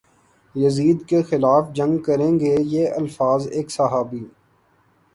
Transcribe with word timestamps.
یزید 0.55 0.99
کے 1.09 1.21
خلاف 1.23 1.71
جنگ 1.75 1.97
کریں 2.05 2.33
گے 2.39 2.55
یہ 2.65 2.93
الفاظ 2.95 3.47
ایک 3.51 3.71
صحابی 3.71 4.23